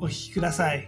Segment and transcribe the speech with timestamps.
[0.00, 0.86] お聞きください。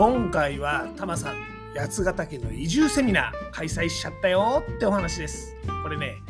[0.00, 1.34] 今回はタマさん
[1.76, 6.22] 八ヶ岳の移住セミナー開催しちゃったよってお話ですこれね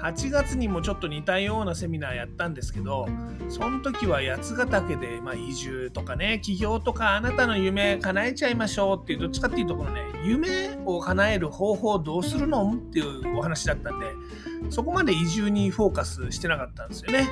[0.00, 3.06] 8月にもちょっと似たようなセミナーやったんですけど
[3.48, 12.74] その時は八ヶ岳で、まあ、移住とかね起業とかあなたの夢叶えちゃいましょうっていうどっちかっていうとこのね夢を叶える方法どうするの？
[12.74, 14.06] っていうお話だったんで
[14.70, 17.28] そこまで移住にフォーカスしてなかったんですよね。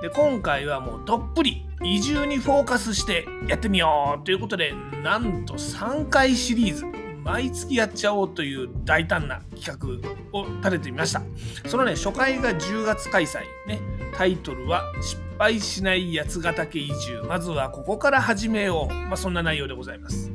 [0.00, 4.72] で今回はもうどっぷり移住にフォーカスしてやってみようということで
[5.04, 7.01] なんと3回シリーズ。
[7.22, 11.22] 毎月やっちゃおうという大胆な企画を立ててみました。
[11.66, 13.80] そのね初回が10月開催ね。
[14.14, 17.22] タイトルは「失敗しない八ヶ岳移住。
[17.28, 20.30] まずはここから始めよう」まあ、そんな内容でございます。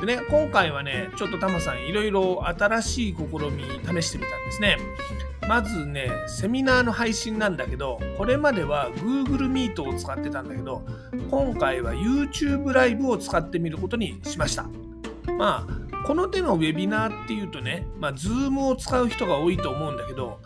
[0.00, 3.62] でね今回はねちょっとタマさんいろいろ新しい試み
[4.02, 4.76] 試してみたんですね。
[5.48, 10.84] まずね、セミナーの配信なんだけど、これまでは Google Meet を使ってたんだけど、
[11.30, 14.66] 今回は YouTube ライブを使ってみることにしました。
[15.36, 20.40] まあ、この手のウェビナーっていうとね、まあ、Zoom を使う人が多いと思うんだけど、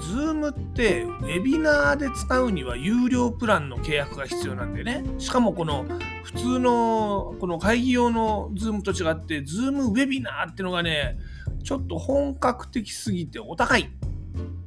[0.00, 5.04] Zoom ってウェビナーで使うには有料プランの契約が必要なんだよね。
[5.18, 5.84] しかもこの
[6.24, 11.18] 普通のこの会議用の Zoom と違って Zoom ウェビナーってのがね、
[11.62, 13.90] ちょっと本格的すぎてお高い。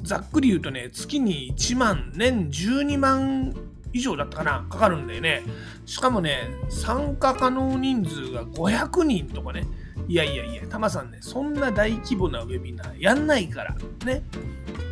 [0.04, 3.54] ざっくり言うとね、月に1万、年12万
[3.92, 5.42] 以上だったかな、かかるんだよね。
[5.86, 9.66] しかもね、参加可能人数が500人とかね。
[10.08, 13.76] いやいやいや、タマさんね、そんな大規模なウェビナーやんないから。
[14.06, 14.24] ね。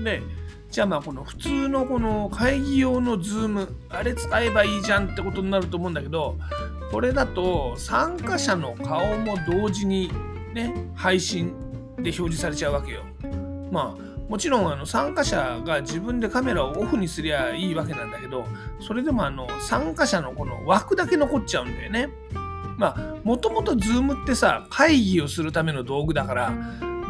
[0.03, 0.22] で、
[0.69, 6.38] じゃあまあこの普通のこの会議用のズーム、あれ使えばいいじゃんってことになると思うんだけど、
[6.91, 10.12] これだと参加者の顔も同時に
[10.53, 11.53] ね、配信
[11.97, 13.02] で表示されちゃうわけよ。
[13.72, 18.46] まあもちろんあの参加者が自分でカメラをオフにすりゃいいわけなんだけど
[18.79, 22.09] それでもあの参加者のこの枠だけ残っちゃうんだよね。
[22.78, 26.53] まあもともと Zoom ってさ会議をするための道具だから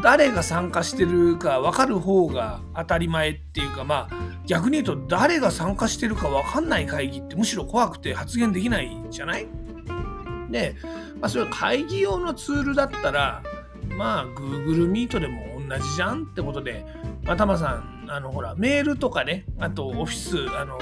[0.02, 4.16] 誰が参加してるか分かる方が当たり前っていうかまあ
[4.46, 9.46] 逆に言うと誰が参加してるか分かんない会議ってむしろ怖くて発言できないじゃない？
[10.50, 10.76] で、
[11.20, 13.42] まあ、それは会議用のツールだったら
[13.96, 16.84] まあ Google Meet でも同じじゃんってことで、
[17.22, 20.78] まあ、タマさん、あの、ほら、メールとかね、あとオフィス、あの、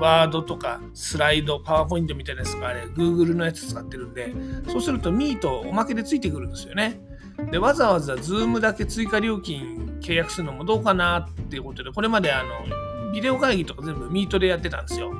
[0.00, 4.32] ワードとかスライド、パワーポイントみたいなやつがあれ、Google のやつ使ってるんで、
[4.68, 7.00] そうすると Meet おまけでついてくるんですよね。
[7.50, 15.12] で、わざわざ Zoom だけ追加料金契約するのもどうかなっていうことで、これまであの、ビデオ会議とか全部 Meet でやってたんですよ。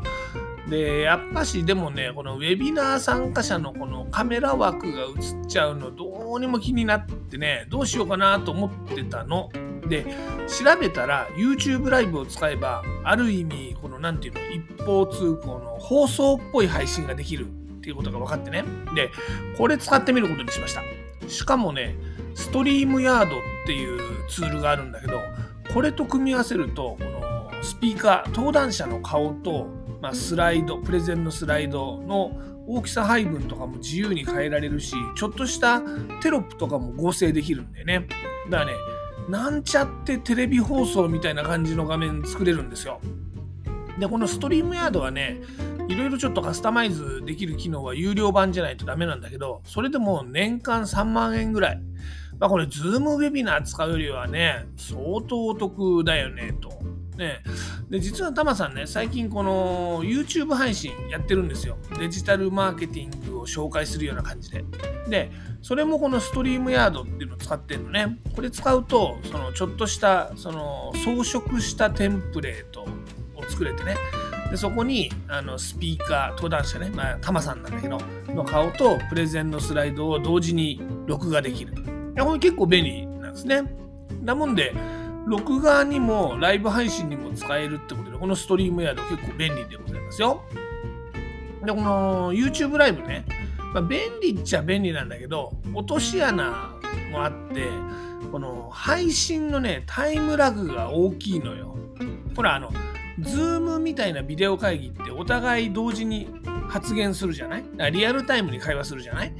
[0.68, 9.50] で、やっぱしでもね、このウェビナー参加者のこのカメラ枠が映っちゃうのどうにも気になってね、どうしようかなと思ってたの。
[9.88, 10.04] で、
[10.46, 17.48] 調べたら YouTube ライブを使えば、ある意味、このなんていうの、一方通行の放送っぽい配信ができるっ
[17.80, 18.64] ていうことが分かってね。
[18.94, 19.10] で、
[19.56, 20.82] これ使ってみることにしました。
[21.28, 21.96] しかもね、
[22.34, 25.20] ストリームヤードっていうツールがあるんだけど、
[25.72, 35.80] これと組み合わせると、このスピーカー、登壇者の顔とまあ、スライド、プレゼンのスライドの大きさ配分とかも自由に変えられるし、ちょっとした
[36.20, 38.06] テロップとかも合成できるんだよね。
[38.50, 38.72] だからね、
[39.28, 43.00] なんちゃってテレビ放送みたいな感じの画面作れるんですよ。
[43.98, 45.40] で、このストリームヤードはね、
[45.88, 51.80] いろいろちょっとカスタマイズできる機能は有料版じゃないとダメなんだけど、それでも年間3万円ぐらい。
[52.38, 56.70] まあこれ、ズームウェビナー使うよりはね、相当お得だよね、と。
[57.16, 57.42] ね、
[57.88, 61.76] で実はタマさんね最近この YouTube 配信やってるんですよ。
[61.98, 64.64] デジタルマーケティングを紹介するような感じで。
[65.08, 65.30] で
[65.62, 68.18] それもこのストリームヤードっていうのを使ってるのね。
[68.34, 73.96] これ使うとそのちょっとしたその装飾したテンプレートを作れてね。
[74.50, 81.74] でそこにあのスピーカー登壇者ね、まあ、タマさんなんだけどの顔とプレゼンのスライドを同時に録画できる。
[82.18, 83.62] これ結構便利なんですね。
[84.22, 84.74] なもんで
[85.26, 90.42] 録画にもライブ配信にも使えるってことで、このストリームヤード結構便利でございますよ。
[91.64, 93.24] で、この YouTube ライブね、
[93.72, 96.74] まあ、便利っちゃ便利なんだけど、落とし穴
[97.10, 97.68] もあって
[98.30, 101.76] この配信のねタイムラグが大きいのよ。
[102.36, 102.70] ほらあの
[103.20, 106.28] Zoom みたいなビデオ会議ってお互い同時に
[106.68, 107.64] 発言するじゃない？
[107.92, 109.32] リアルタイムに会話するじゃない？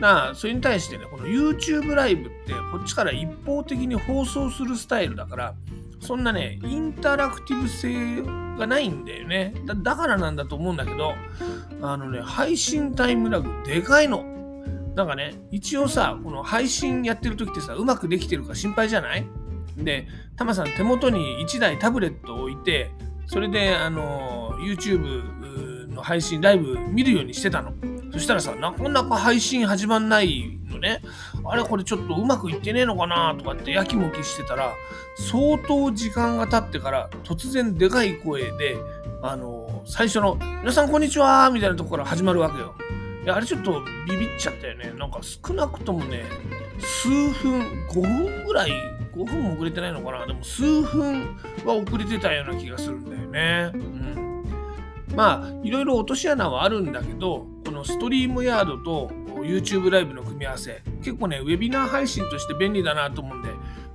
[0.00, 5.54] なあそれに対してねこの YouTube ライブってこっちから一方的に放送するスタイルだから
[6.00, 8.22] そんなねインタラクティブ性
[8.58, 9.54] がないんだよね。
[9.82, 11.14] だからなんだと思うんだけど
[11.82, 14.24] あのね配信タイムラグでかいの。
[14.94, 19.24] なんかね一応さこの配信やってる時ってさうまくできてるか心配じゃない？
[19.76, 22.90] でタマさん手元に1台タブレットを置いて
[23.26, 27.72] それであの YouTube の配信ライブ見るようにしてたの。
[28.18, 31.02] そしたらさなかなか配信始まんないのね
[31.44, 34.74] あれこれちょっとうまくいってねえのかなとかってやきもきしてたら
[35.30, 38.76] 相当時間が経ってから突然でかい声で
[39.22, 42.74] あの最初の「皆さんこんにちは」みたいなとこから始まるわけよ。
[43.22, 44.92] いやあれちょっとビビっちゃったよね。
[44.98, 46.24] なんか少なくともね
[46.80, 48.72] 数分5分ぐらい
[49.14, 53.70] 5分も遅れてないのかなでも数分は遅れてたような気がするんだよね。
[53.74, 54.07] うん、
[55.14, 59.10] まあいろいろ落とし穴はあるんだけどこのストリームヤードと
[59.42, 63.50] YouTube ライブの組み合わせ結構ねウェビナー配信として便利だなと思うんで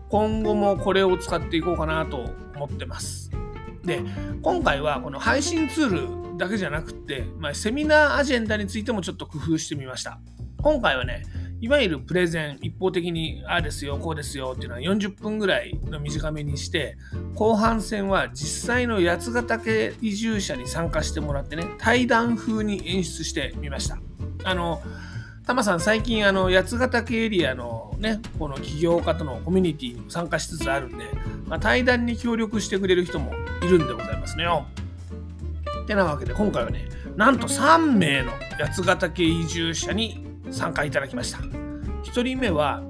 [0.09, 2.17] 今後もこれを使っていこうかなと
[2.55, 3.31] 思ってます。
[3.83, 4.01] で
[4.41, 10.19] 今回はこの配信ツールだけじゃなくて、まあ、セミナーアジェンダについてもちょっと工夫してみました。
[10.61, 11.23] 今回はね
[11.63, 16.97] いわゆるプレゼン一方的にああですよこうですよっていうのは40分ぐらいの短めにして
[17.35, 23.97] 後半戦は実際の八ヶ岳移住者に参加してもらってね対談風に演出してみました。
[24.43, 24.81] あの
[25.47, 31.05] タマさん最近あの八ヶ岳エリアのねこの起業家とのコミュニティにも参加しつつあるんで、
[31.47, 33.31] まあ、対談に協力してくれる人も
[33.61, 34.65] いるんでございますねよ。
[35.87, 40.22] てなわけで今回はねなんと3名の八ヶ岳移住者に
[40.53, 41.39] 参加いただきました。
[41.39, 42.83] 1人目は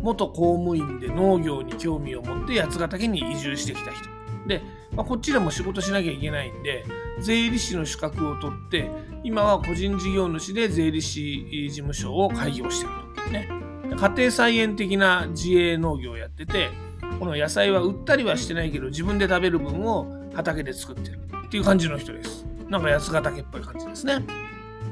[0.00, 4.08] 元公務員で農業に興味を持って八ヶ岳に移住してきた人。
[4.46, 4.62] で、
[4.96, 6.84] まあ、こっちでも仕事しなきゃいけないんで
[7.20, 8.90] 税理士の資格を取って
[9.22, 13.48] 今は個人事業主で税理士事務所を開業してると、ね、
[13.94, 16.70] 家庭菜園的な自営農業をやってて
[17.18, 22.46] この野菜は売ったりはしてないけど自分で食べる分を畑で作ってるっていう感じの人です。
[22.68, 24.24] なんか八ヶ岳っぽい感じですね。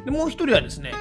[0.04, 0.92] でもう一人はですね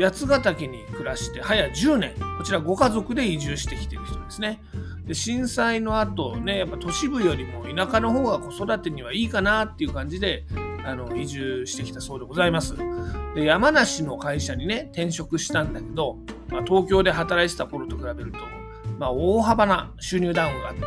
[0.00, 4.62] 八ヶ岳に暮らして早10年こちらご家族で移住してきてる人ですね。
[5.06, 10.46] で震災の後ねやっぱ都市部よりも田舎の方が子育てにはいいかなっていう感じで
[10.84, 12.74] あの移住してきたそうでございます。
[13.34, 16.16] で山梨の会社にね転職したんだけど、
[16.48, 18.38] まあ、東京で働いてた頃と比べると、
[18.98, 20.80] まあ、大幅な収入ダウンがあって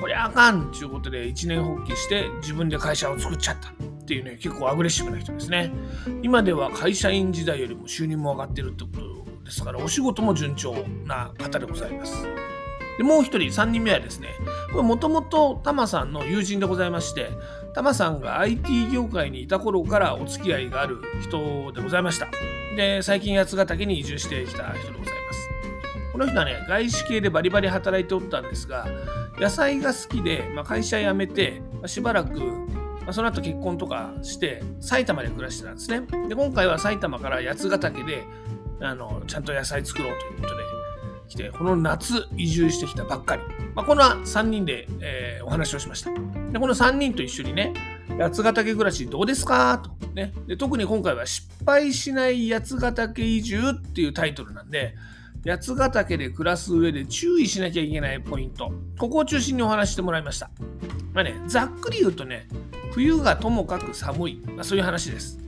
[0.00, 3.72] こりゃあかんっていうことで一年発起して自分で会社を作っちゃったっ
[4.06, 5.72] ていうね、結構アグレッシブな人ですね。
[6.22, 10.74] 今では会社員時代よりも収入も上がってるってことですから、お仕事も順調
[11.06, 12.26] な方でございます。
[12.98, 14.28] でもう一人、3人目はですね、
[14.72, 17.30] これもともとタマさんの友人でございまして、
[17.74, 22.28] タマさんが IT 業界にいた頃からお付き合いがある人でございました。
[22.76, 25.50] で、最近八ヶ岳に移住してきた人でございます。
[26.12, 28.86] この人はね、外資系でバリバリ働いておったんですが、
[29.38, 32.38] 野菜が好きで、まあ、会社辞めて、まあ、しばらく
[33.04, 36.06] まあ、その後結婚とかして埼玉で暮らしてたんですね。
[36.26, 38.24] で今回は埼玉から八ヶ岳で
[38.80, 40.62] あのちゃんと野菜作ろうということで
[41.28, 43.42] 来てこの夏移住してきたばっかり、
[43.74, 46.10] まあ、この3人で、えー、お話をしました。
[46.50, 47.74] でこの3人と一緒にね
[48.18, 49.82] 八ヶ岳暮らしどうですか？
[50.00, 54.94] と、ね、で特に今回は失敗しない八ヶ岳移住っていうタイトルなんで
[55.44, 60.50] 八ヶ岳で暮らす上で注意しなきゃいけないポイントここを中心にお話してもらいました
[61.12, 62.48] まあねざっくり言うとね
[62.94, 65.40] 冬がともかく寒い、まあ、そういう話です。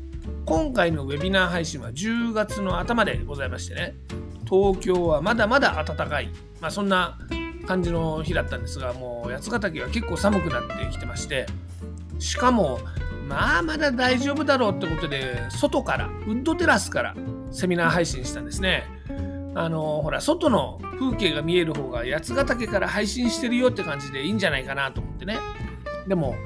[0.46, 3.94] 今回のウェビナー配信は10月の頭でございましてね、
[4.50, 7.18] 東京はまだまだ暖かい、まあ、そんな
[7.64, 11.46] 感じの日だったんですが、もう八ヶ岳は結構寒くなってきてまして、
[12.18, 12.80] しかも、
[13.28, 17.14] まあまだ大丈夫だろうってことで、外から、ウッドテラスから
[17.52, 18.84] セミナー配信したんですね。
[19.58, 25.38] あのほら、外の風景が見える方が八ヶ岳から配信してるよって感じでいいんじゃないかなと思ってね。
[26.06, 26.36] でも、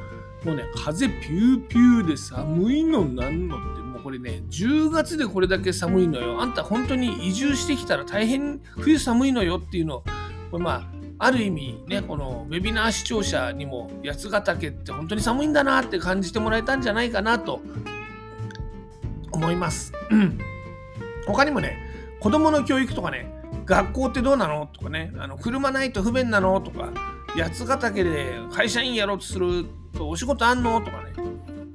[0.44, 6.40] もうね、風ピューピューで寒いのなんのって、もうこれね、10月でこれだけ寒いのよ。
[6.40, 10.04] あんた本当に移住してきたら大変冬寒いのよっていうのを、
[10.52, 10.70] これま
[11.18, 17.60] あ、ある意味ね、このウェビナー視聴者にも八ヶ岳って本当に寒いんだなって感じてもらえたんじゃないかなと
[19.32, 19.92] 思います。
[21.26, 21.89] 他にもね、
[22.20, 23.32] 子供の教育とかね、
[23.64, 26.92] 学校ってどうなのとかね、あの車ないと不便なのとか、
[27.36, 31.12] 八ヶ岳で会社員やろうとするとお仕事あんのとかね。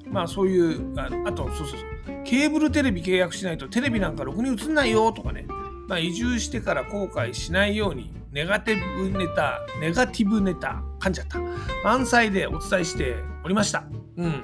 [0.10, 2.24] まあそういう、ああと、そうそうそう。
[2.24, 5.46] ケーブルテレビ契約しないとテレビなんかろくに映んないよとかね。
[5.88, 11.40] まあ移住してから後悔しないようにネガティブネタ、ネガティブネタ、噛んじゃった。
[11.84, 13.86] 満載でお伝えしておりました。
[14.18, 14.44] うん。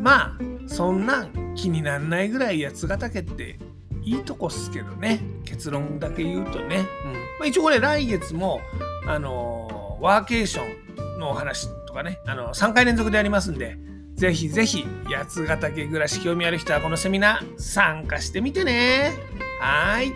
[0.00, 3.58] まあ、そんなん気にならないぐらい八ヶ岳って
[4.02, 5.20] いいとこっすけどね。
[5.44, 6.86] 結論だけ言うとね。
[7.04, 7.12] うん。
[7.12, 8.60] まあ、一応これ来月も、
[9.06, 13.76] あのー、ワーケーションのお話とかね、あのー、3回連続でやりますんで、
[14.14, 19.14] ぜひぜひ八ヶ岳暮らし興味ある人はこのセミナー参加してみてね。
[19.60, 20.12] はい。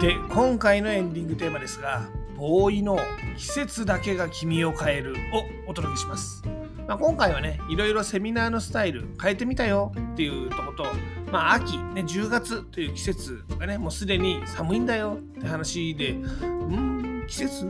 [0.00, 2.98] で今回のエンディングテーマですがボーイの
[3.38, 6.42] 季節だけが君を変えるをお届けします、
[6.86, 10.84] まあ、今回はねいろいろセミナーのスタイル変えてみたよっていうとこと、
[11.32, 17.64] まあ、秋、ね、10月という季節がねもうすでに寒いんだよって話でうん季節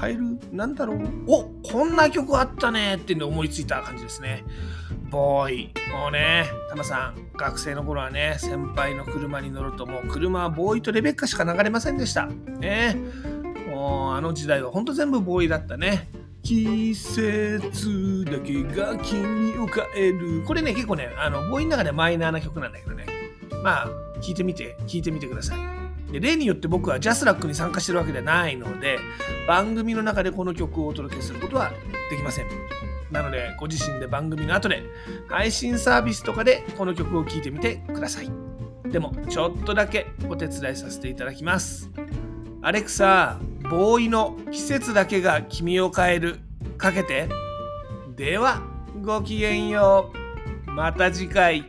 [0.00, 0.98] 変えるなんだろう？
[1.26, 4.44] おこんな曲あったねって思いついた感じですね。
[5.14, 5.72] ボーイ。
[5.92, 12.26] もうね、タマさん、学生の頃はね、先輩の車に乗るともう車はボーイとレベッカしか流れませんでした。
[12.26, 12.96] ね。
[13.70, 16.08] もうあの時代はほんと全部ボーイだったね。
[16.42, 20.42] 季節だけが君を変える。
[20.44, 23.06] これね、結構ね、あの、ボーイの中でマイナーな曲なんだけどね。
[23.62, 23.88] まあ、
[24.20, 25.74] 聞いてみて、聞いてみてください。
[26.14, 28.98] で例によって僕はジャスラックに参加してるわけではないので
[29.48, 31.72] 番組の中でこの曲をお届けすることは
[32.10, 32.46] できません。
[33.10, 34.82] なので、ご自身で番組の後で
[35.28, 38.30] 配信サービスとかでこの曲を聴いてみてください。
[38.90, 41.90] でも、ちょっとだけお手伝いさせていただきます。
[42.62, 43.38] アレクサ、
[43.70, 46.40] ボーイの季節だけが君を変える。
[46.78, 47.28] かけて。
[48.16, 48.62] では、
[49.02, 50.12] ごきげんよ
[50.66, 50.70] う。
[50.70, 51.64] また次回。